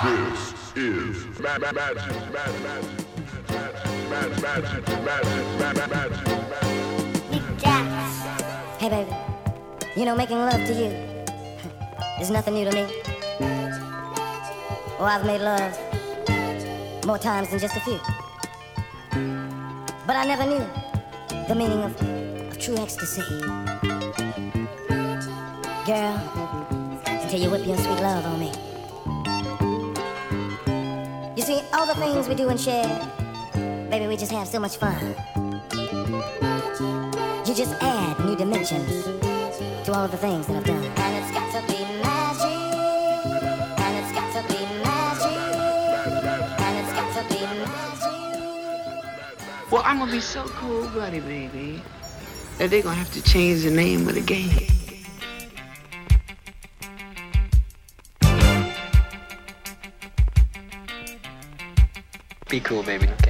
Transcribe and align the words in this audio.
Hey, 0.00 0.08
baby. 8.88 9.14
You 9.94 10.06
know, 10.06 10.16
making 10.16 10.38
love 10.38 10.64
to 10.64 10.72
you 10.72 10.86
is 12.18 12.30
nothing 12.30 12.54
new 12.54 12.64
to 12.64 12.74
me. 12.74 12.86
Oh, 14.98 15.04
I've 15.04 15.26
made 15.26 15.42
love 15.42 15.78
more 17.04 17.18
times 17.18 17.50
than 17.50 17.58
just 17.58 17.76
a 17.76 17.80
few. 17.80 18.00
But 20.06 20.16
I 20.16 20.24
never 20.24 20.46
knew 20.46 20.66
the 21.46 21.54
meaning 21.54 21.82
of, 21.82 21.94
of 22.50 22.58
true 22.58 22.78
ecstasy. 22.78 23.20
Girl, 25.84 26.16
until 27.04 27.38
you 27.38 27.50
whip 27.50 27.66
your 27.66 27.76
sweet 27.76 28.00
love 28.00 28.24
on 28.24 28.40
me. 28.40 28.69
You 31.50 31.56
see, 31.56 31.64
all 31.72 31.84
the 31.84 31.96
things 31.96 32.28
we 32.28 32.36
do 32.36 32.48
and 32.48 32.60
share, 32.60 32.86
baby, 33.90 34.06
we 34.06 34.16
just 34.16 34.30
have 34.30 34.46
so 34.46 34.60
much 34.60 34.76
fun. 34.76 35.16
You 37.44 37.54
just 37.56 37.74
add 37.82 38.24
new 38.24 38.36
dimensions 38.36 39.02
to 39.84 39.92
all 39.92 40.04
of 40.04 40.12
the 40.12 40.16
things 40.16 40.46
that 40.46 40.58
I've 40.58 40.64
done. 40.64 40.84
And 40.84 41.16
it's 41.16 41.32
got 41.32 41.50
to 41.50 41.60
be 41.66 41.82
magic. 42.04 42.54
And 43.80 43.96
it's 43.98 44.12
got 44.12 44.32
to 44.36 44.42
be 44.46 44.60
magic. 44.84 45.38
And 46.60 46.78
it's 46.78 46.92
got 46.92 47.10
to 47.18 47.22
be 47.34 47.40
magic. 47.66 49.02
Well, 49.72 49.82
I'm 49.84 49.98
gonna 49.98 50.12
be 50.12 50.20
so 50.20 50.44
cold 50.44 50.92
blooded, 50.92 51.24
baby, 51.24 51.82
that 52.58 52.70
they're 52.70 52.82
gonna 52.82 52.94
have 52.94 53.12
to 53.14 53.22
change 53.24 53.64
the 53.64 53.72
name 53.72 54.06
of 54.08 54.14
the 54.14 54.20
game. 54.20 54.69
Be 62.50 62.58
cool, 62.58 62.82
baby, 62.82 63.06
okay? 63.22 63.29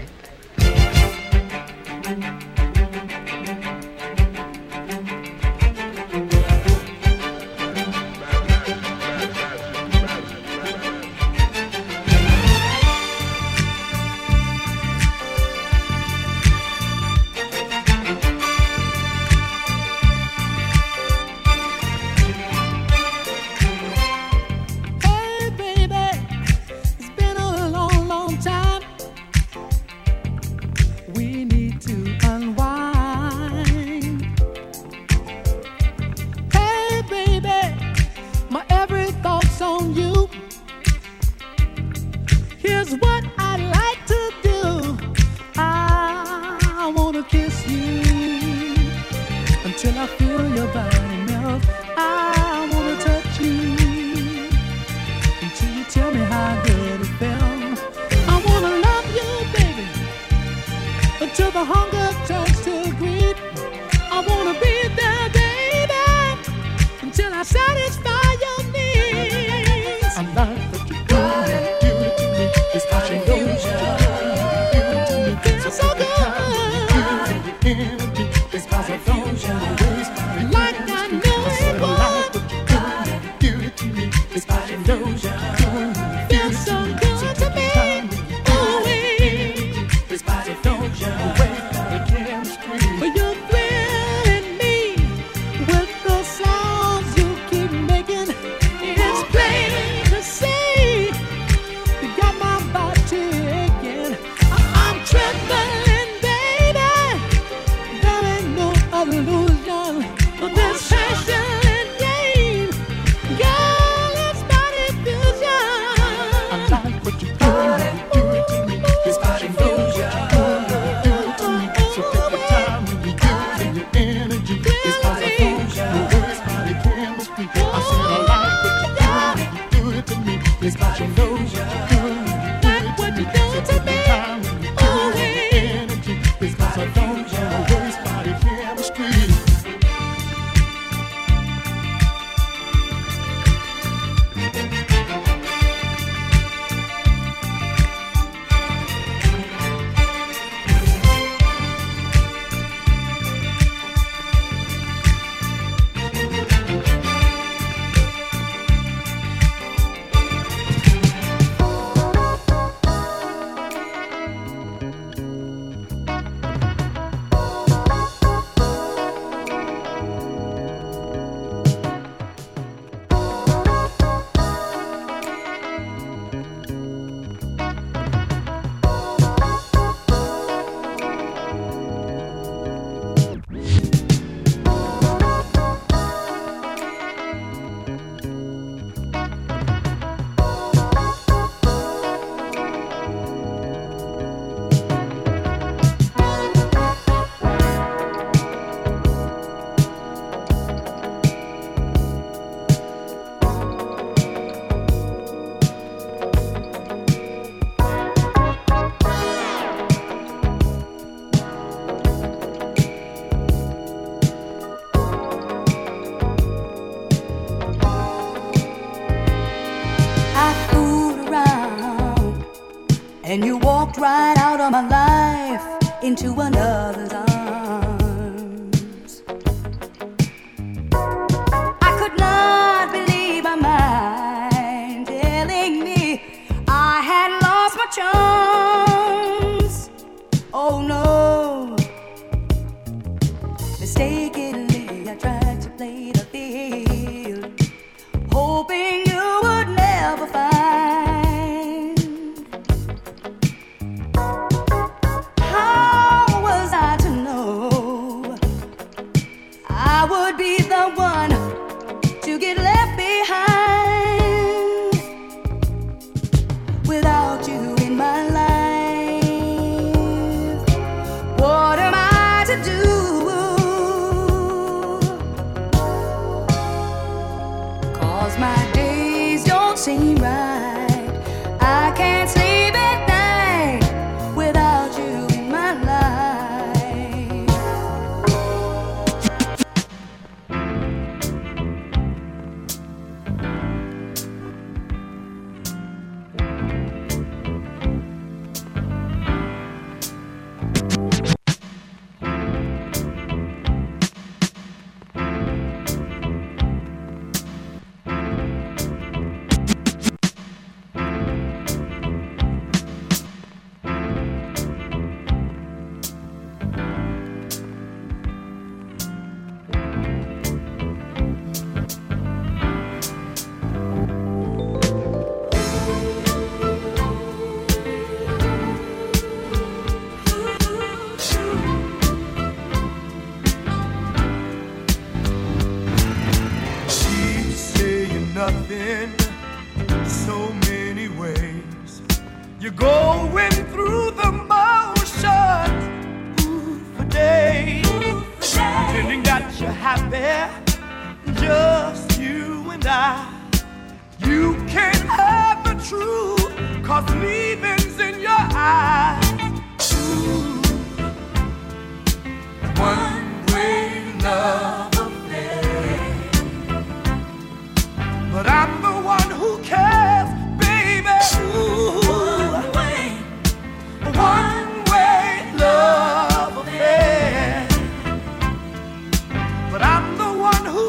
Into 226.10 226.40
another's 226.40 227.09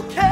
who 0.09 0.30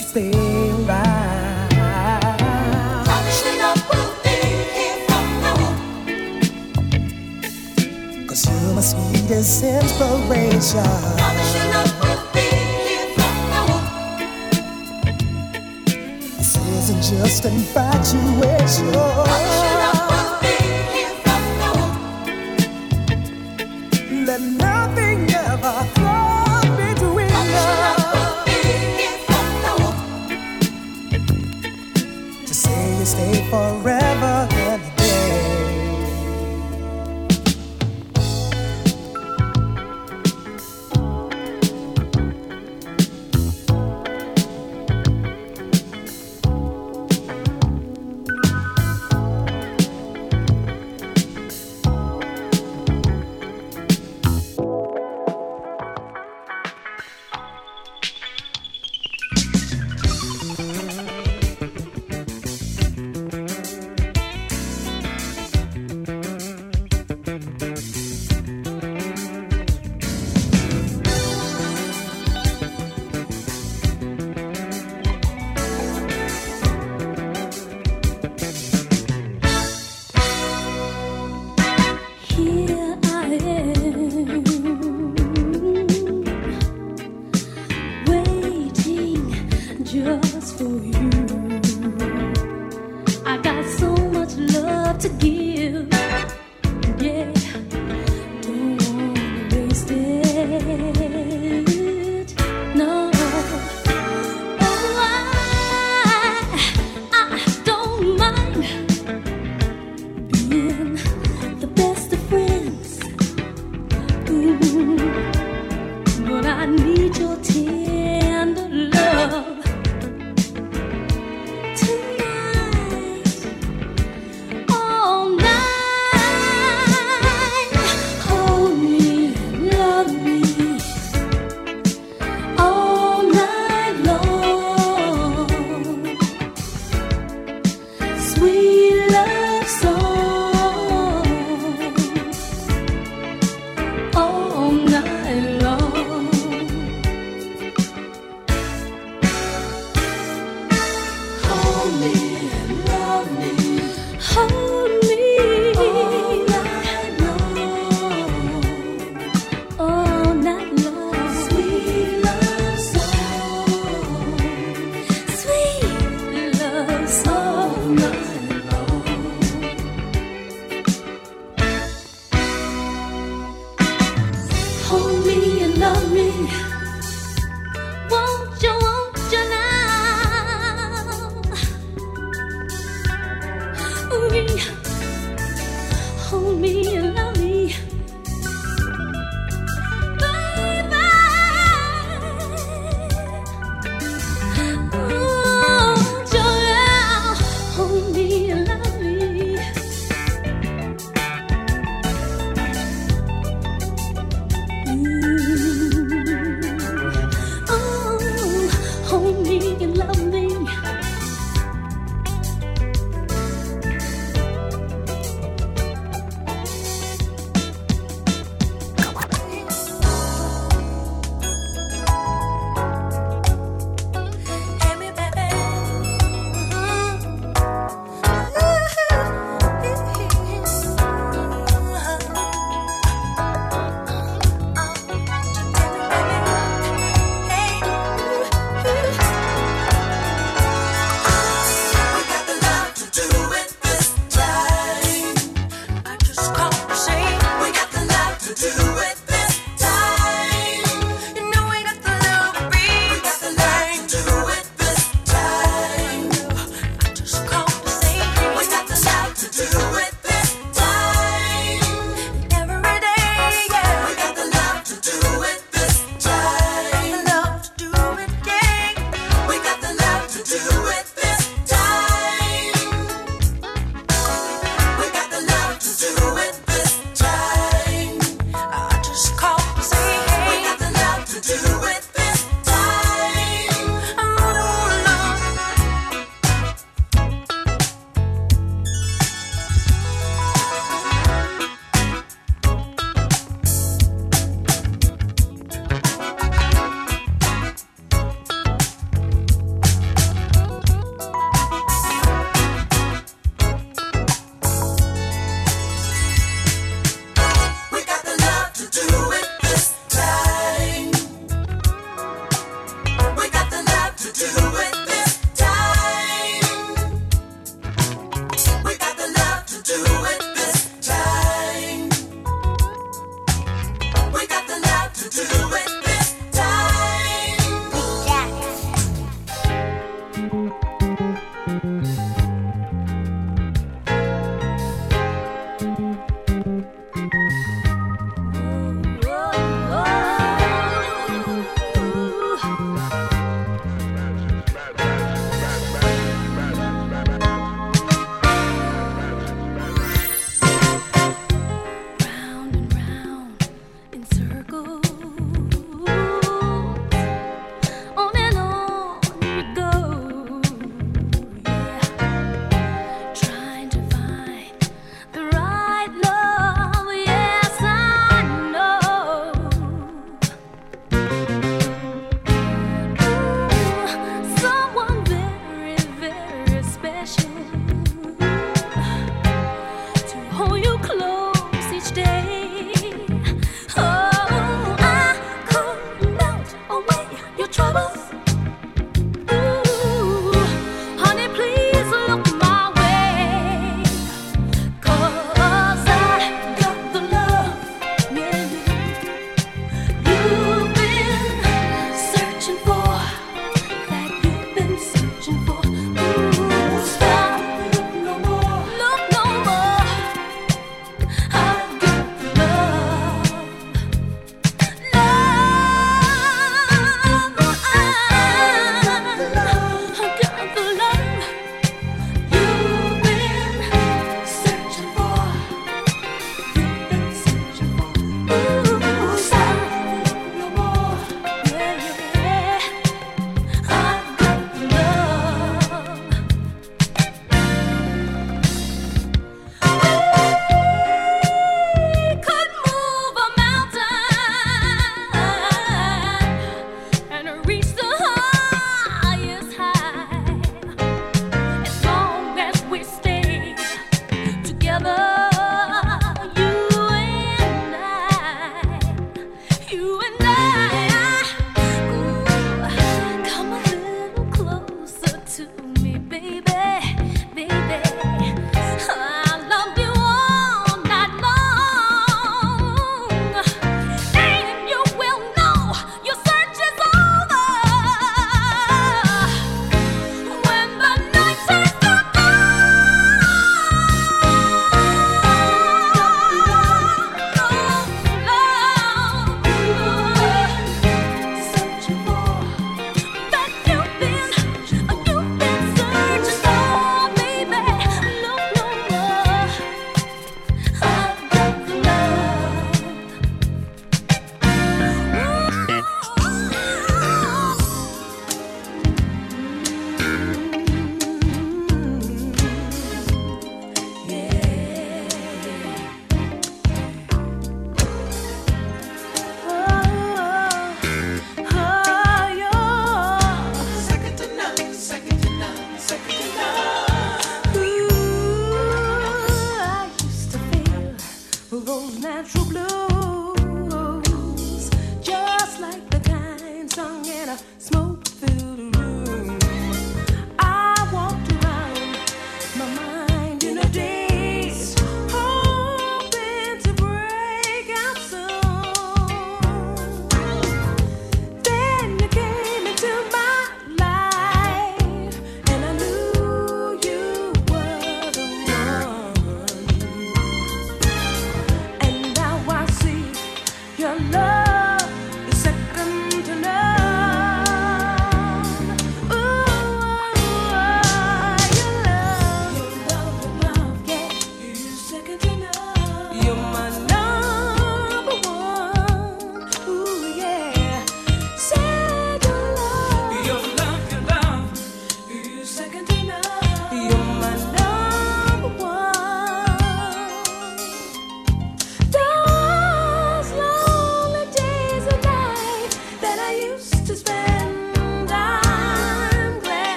te 0.00 0.12
ter. 0.12 0.39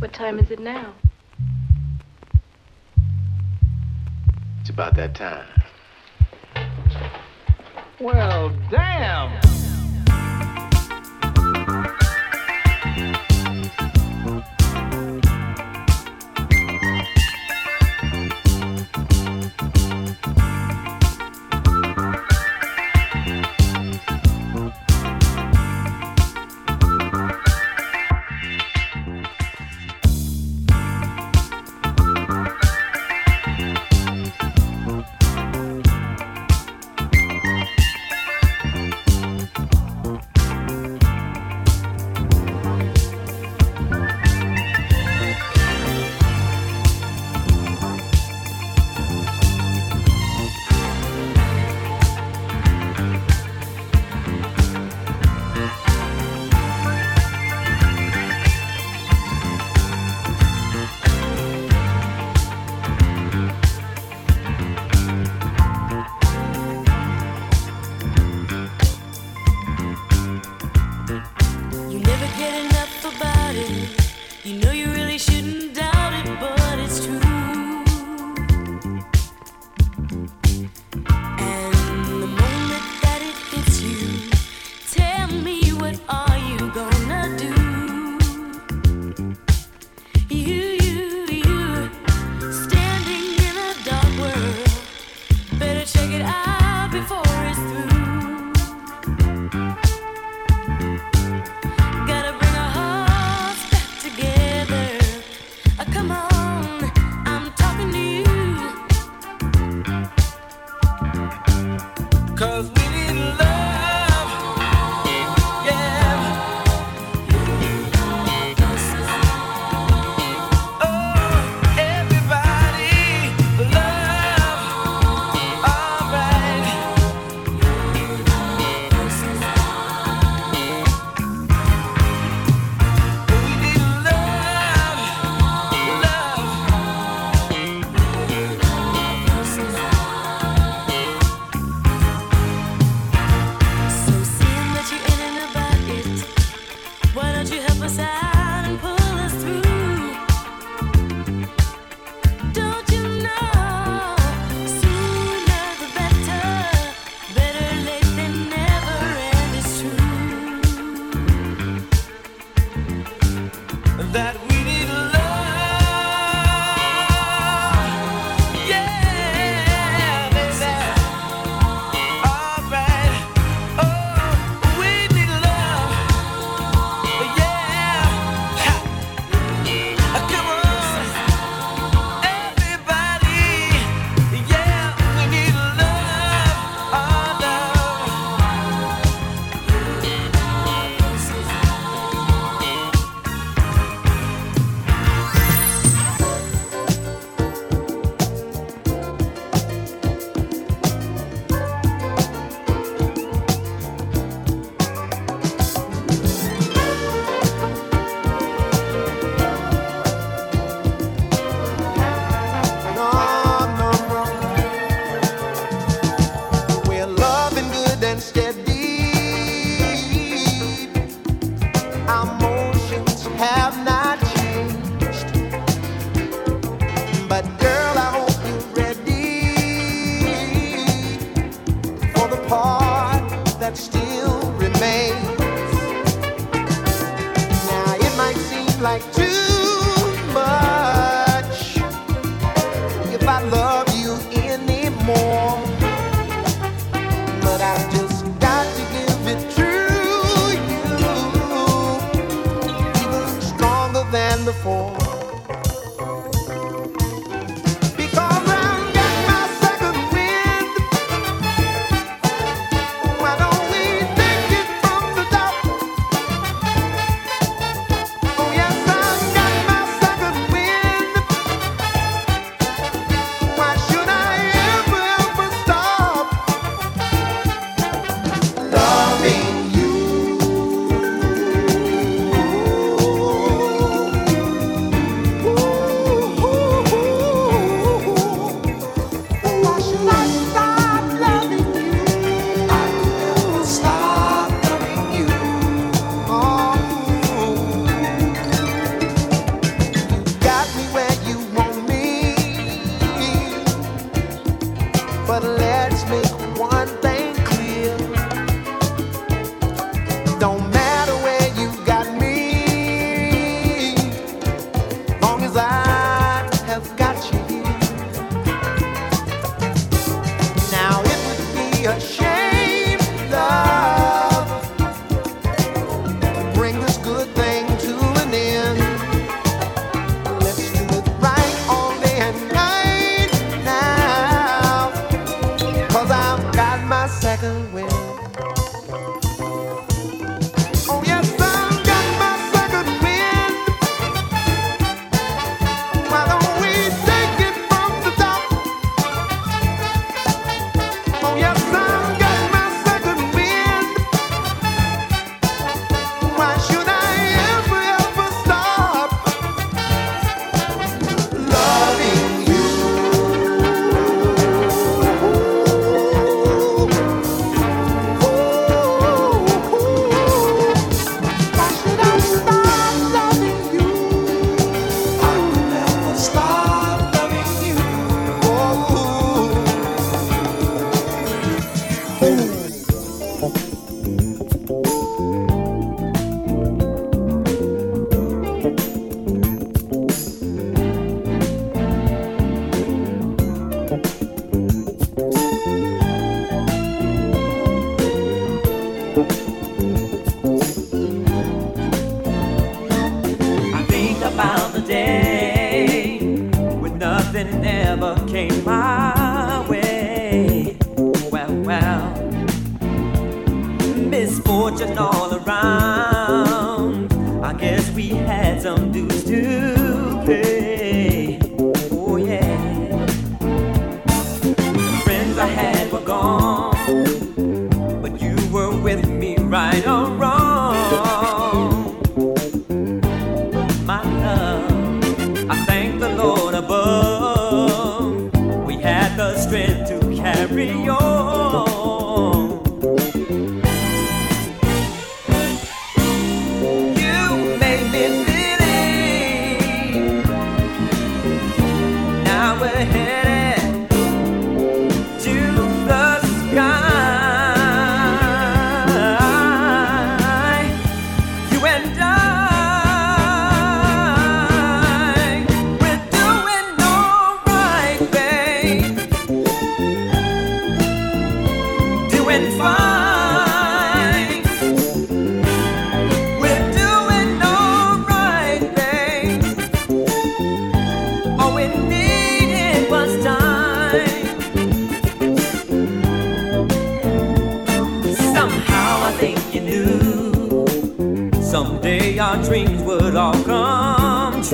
What 0.00 0.12
time 0.12 0.40
is 0.40 0.50
it 0.50 0.58
now? 0.58 0.93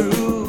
You 0.01 0.39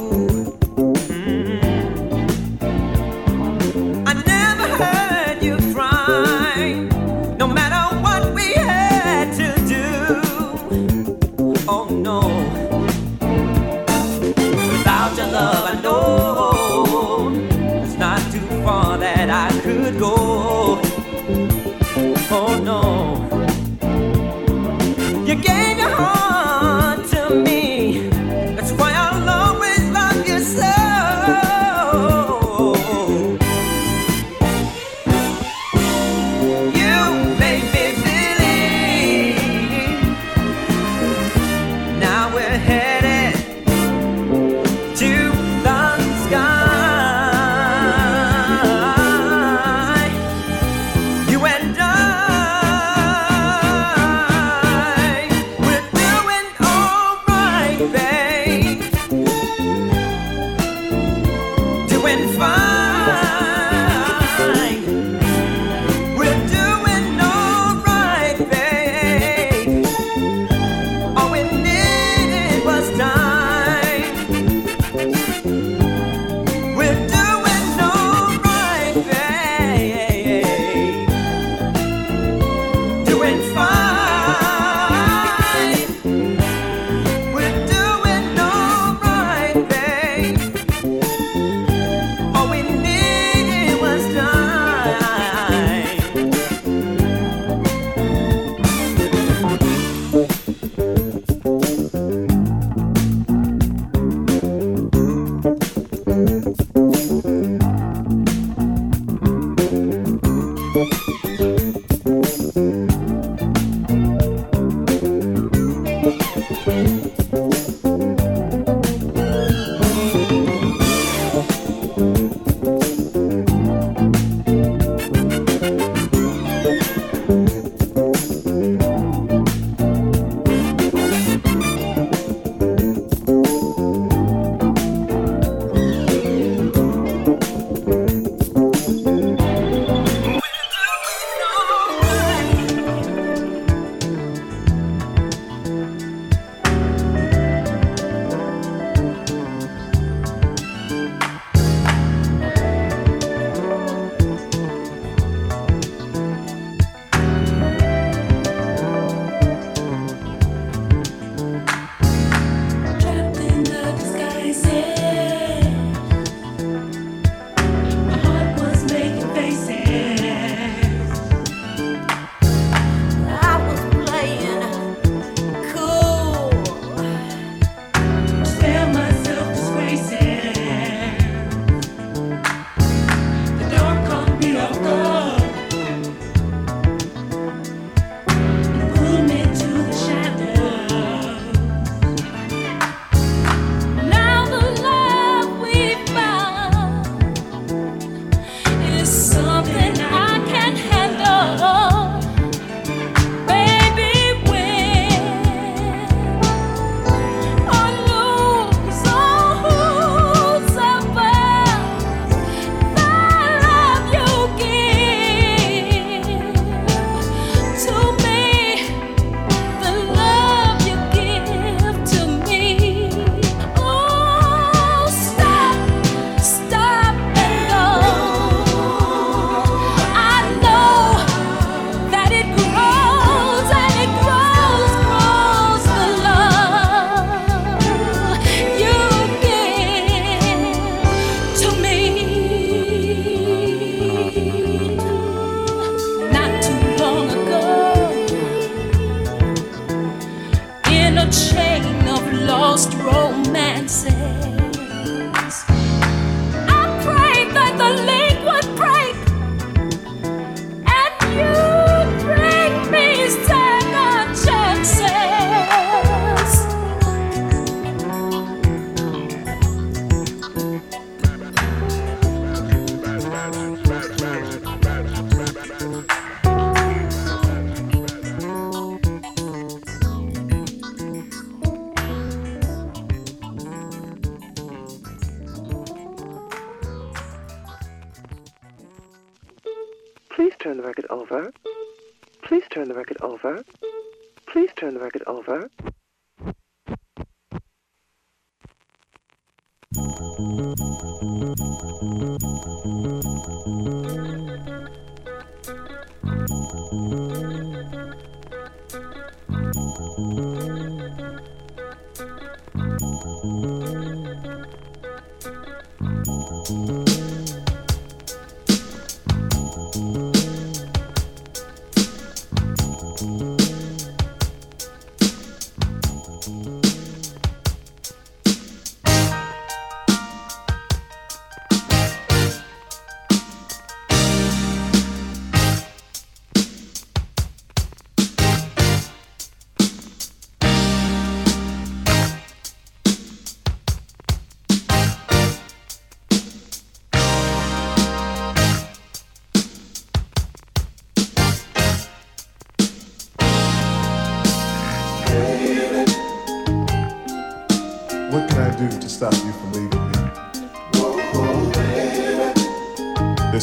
target 295.12 295.28
over. 295.28 295.70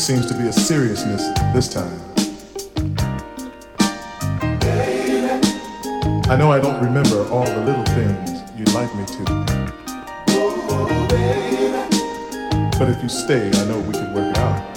seems 0.09 0.25
to 0.25 0.33
be 0.39 0.49
a 0.49 0.53
seriousness 0.55 1.23
this 1.53 1.69
time. 1.69 2.01
I 6.31 6.35
know 6.35 6.51
I 6.51 6.59
don't 6.59 6.83
remember 6.83 7.29
all 7.29 7.45
the 7.45 7.63
little 7.63 7.85
things 7.85 8.41
you'd 8.57 8.73
like 8.73 8.89
me 8.95 9.05
to. 9.05 9.25
But 12.79 12.89
if 12.89 13.03
you 13.03 13.11
stay, 13.11 13.49
I 13.53 13.65
know 13.67 13.81
we 13.81 13.93
can 13.93 14.15
work 14.15 14.35
it 14.35 14.39
out. 14.39 14.68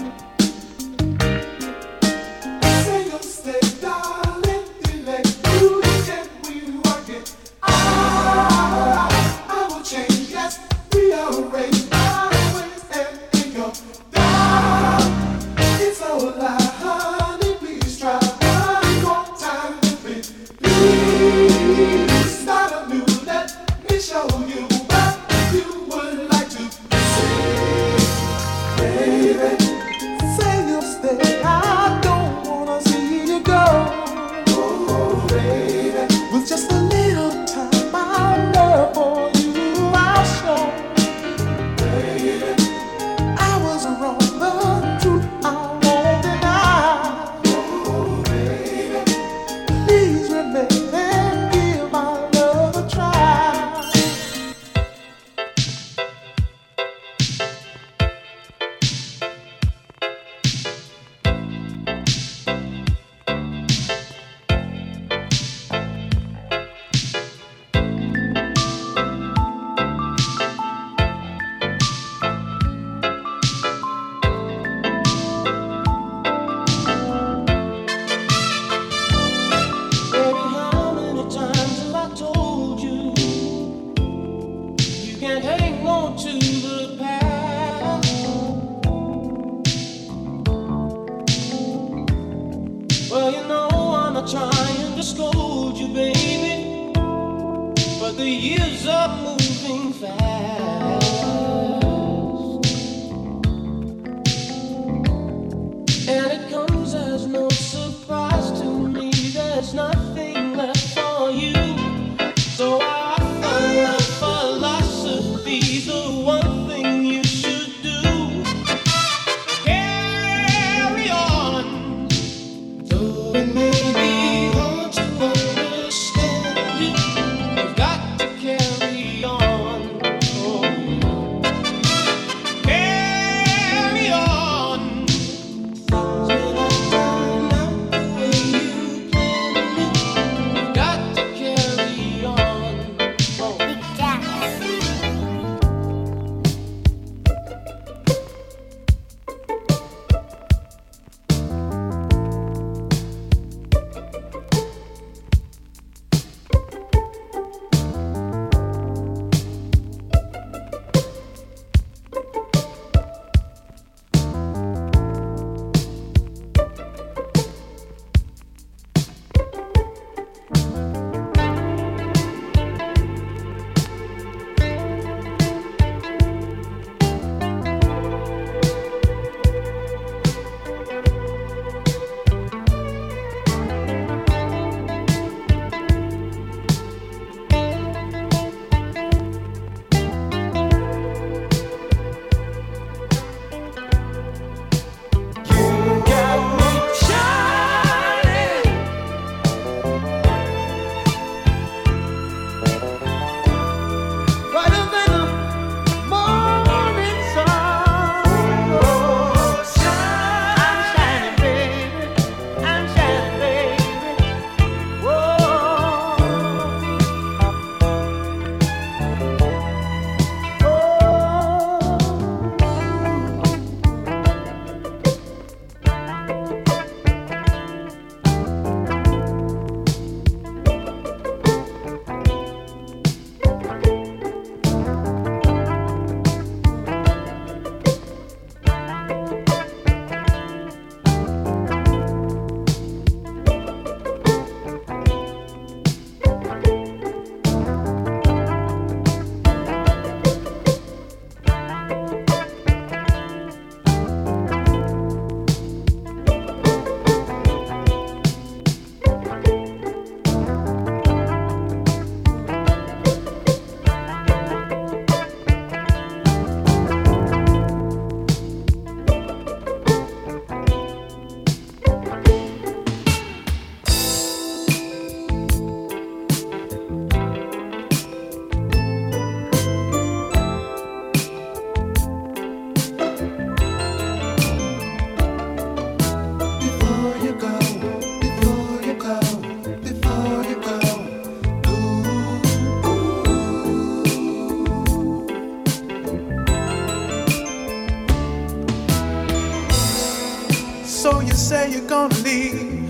gonna 301.91 302.15
leave, 302.19 302.89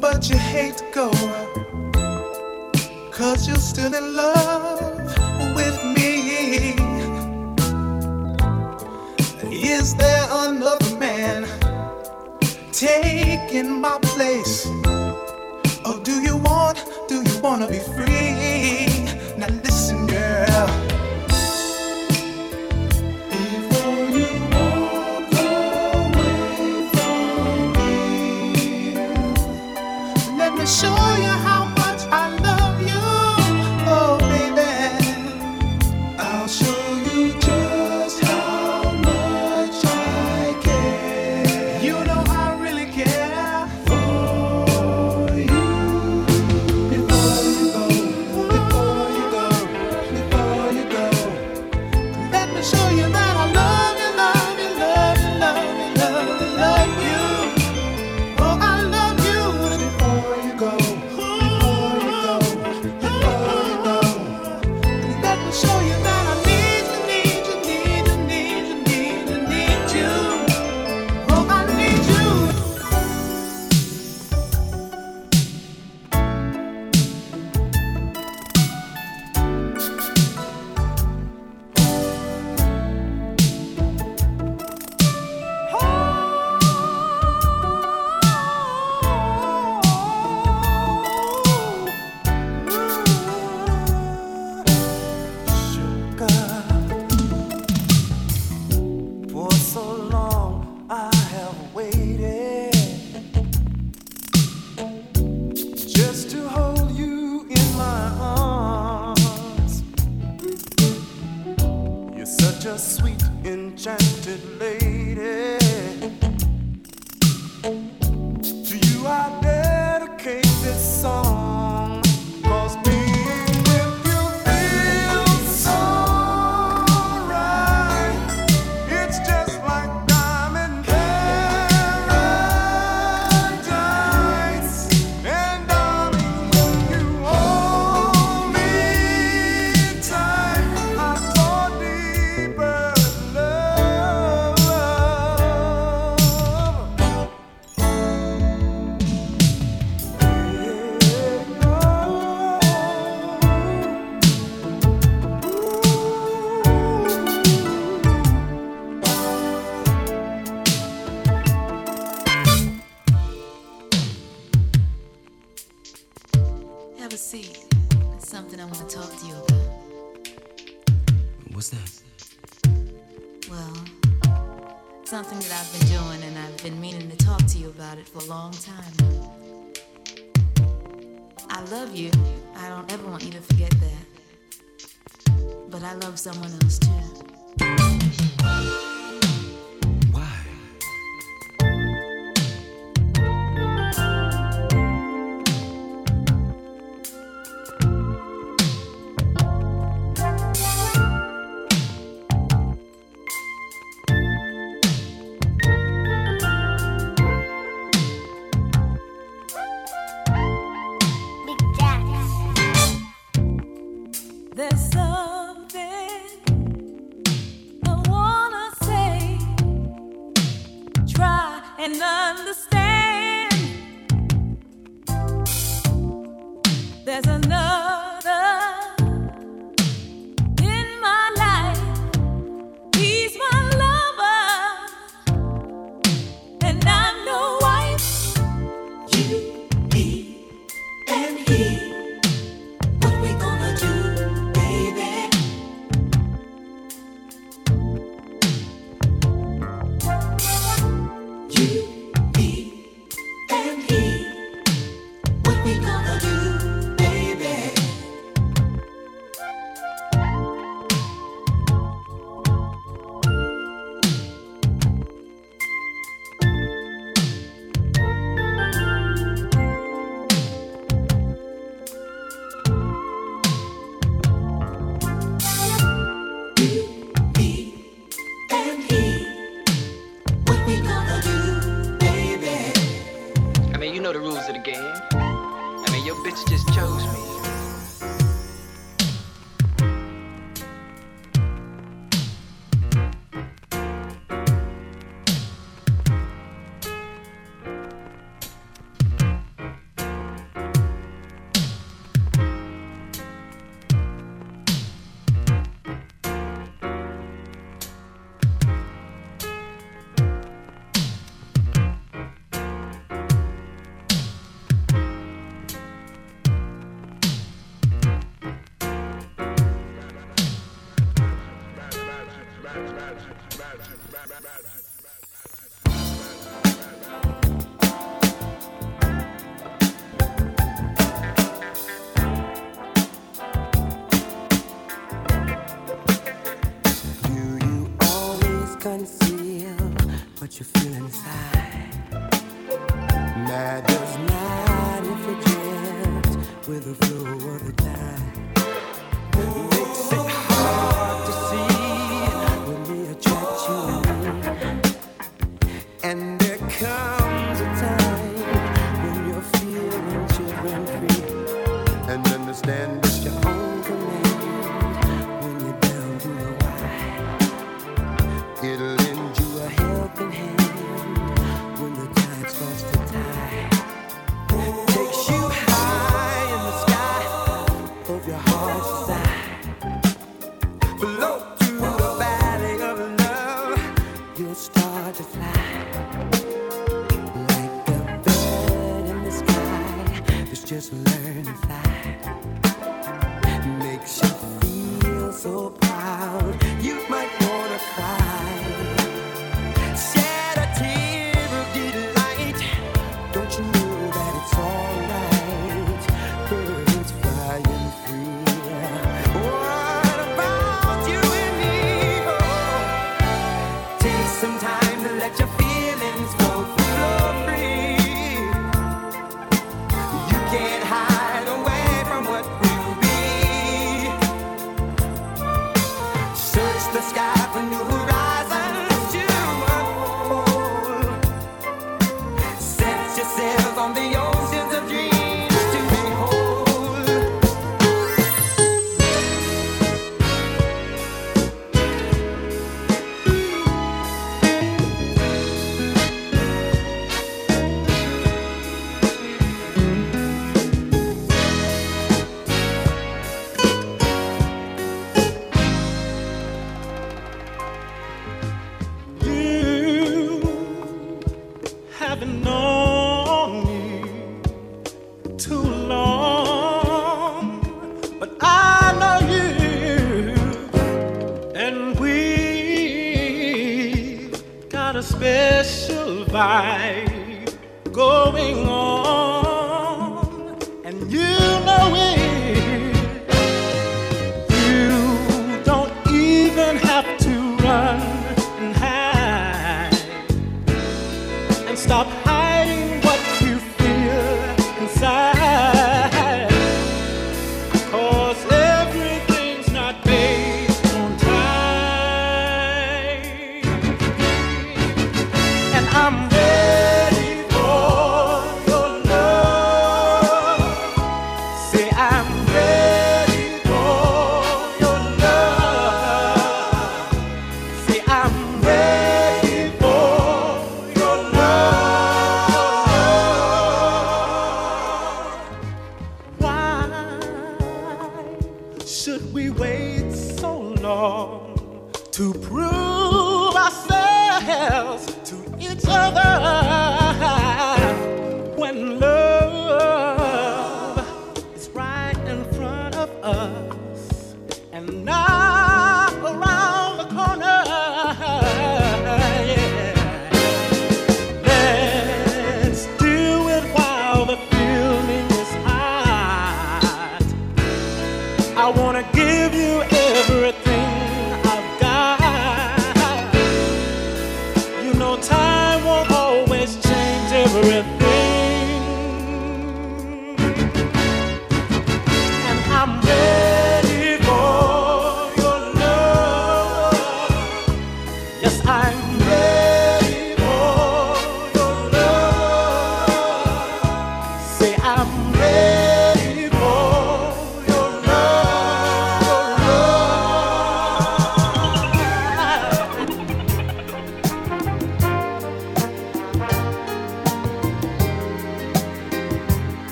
but 0.00 0.28
you 0.28 0.36
hate 0.36 0.76
to 0.76 0.84
go, 0.92 1.08
cause 3.12 3.46
you're 3.46 3.56
still 3.58 3.94
in 3.94 4.16
love. 4.16 4.39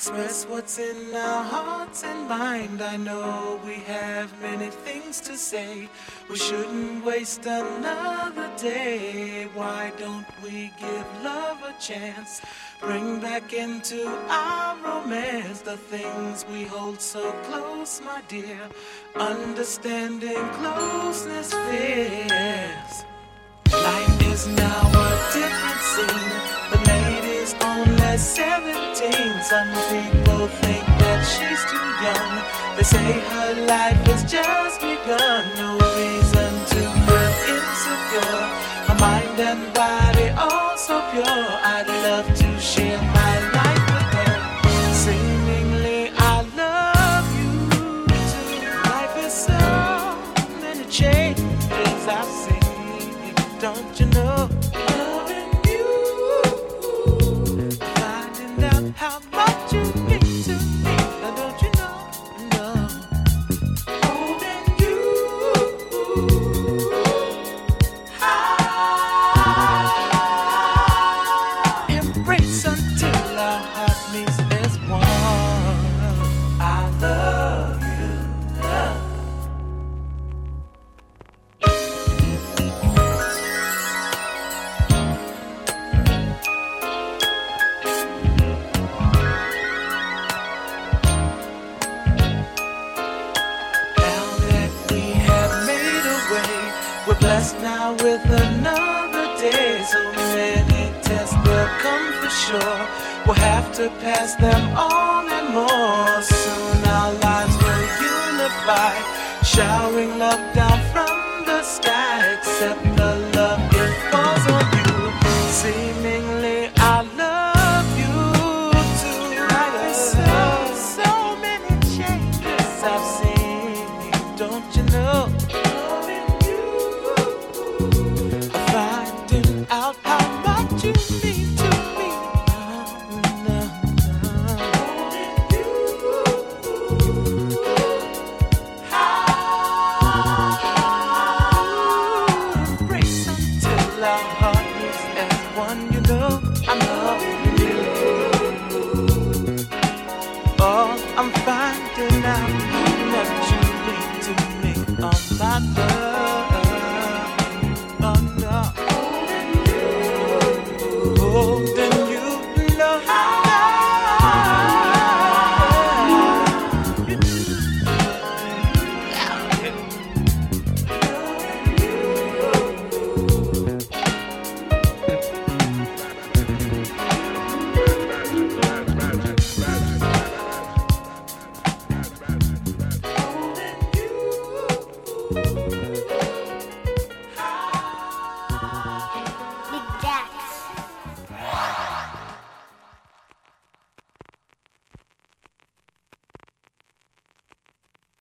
Express 0.00 0.46
what's 0.46 0.78
in 0.78 1.14
our 1.14 1.44
hearts 1.44 2.04
and 2.04 2.26
mind. 2.26 2.80
I 2.80 2.96
know 2.96 3.60
we 3.66 3.74
have 3.84 4.32
many 4.40 4.70
things 4.70 5.20
to 5.20 5.36
say. 5.36 5.90
We 6.30 6.36
shouldn't 6.36 7.04
waste 7.04 7.44
another 7.44 8.50
day. 8.56 9.50
Why 9.52 9.92
don't 9.98 10.24
we 10.42 10.72
give 10.80 11.06
love 11.22 11.58
a 11.62 11.74
chance? 11.78 12.40
Bring 12.80 13.20
back 13.20 13.52
into 13.52 14.08
our 14.30 14.74
romance 14.82 15.60
the 15.60 15.76
things 15.76 16.46
we 16.50 16.64
hold 16.64 16.98
so 17.02 17.32
close, 17.44 18.00
my 18.00 18.22
dear. 18.26 18.70
Understanding 19.16 20.48
closeness 20.60 21.52
fears. 21.52 22.94
Life 23.70 24.32
is 24.32 24.46
now 24.46 24.82
a 25.06 25.10
different 25.36 25.82
scene. 25.92 26.32
The 26.72 26.78
lady's 26.88 27.54
only 27.60 27.99
17. 28.16 29.42
Some 29.42 29.68
people 29.88 30.48
think 30.48 30.84
that 30.98 31.22
she's 31.22 31.62
too 31.70 31.88
young. 32.02 32.32
They 32.76 32.82
say 32.82 33.12
her 33.12 33.66
life 33.66 34.00
has 34.06 34.22
just 34.24 34.80
begun. 34.80 35.44
No 35.56 35.78
reason 35.94 36.52
to 36.72 36.80
feel 37.06 37.32
insecure. 37.54 38.42
Her 38.88 38.98
mind 38.98 39.38
and 39.38 39.72
body 39.74 40.28
all 40.30 40.76
so 40.76 41.00
pure. 41.12 41.24
I'd 41.24 41.86
love 42.06 42.26
to 42.26 42.60
share 42.60 42.98
my 42.98 43.34
life 43.58 43.86
with 43.94 44.10
her. 44.18 44.36
Seemingly, 45.04 46.10
I 46.16 46.42
love 46.56 47.26
you 47.40 47.52
too. 48.32 48.90
Life 48.90 49.16
is 49.24 49.32
so 49.32 49.60
many 50.60 50.84
changes 50.90 52.02
I 52.08 52.22
see. 52.42 53.60
Don't 53.60 54.00
you 54.00 54.06
know? 54.06 54.69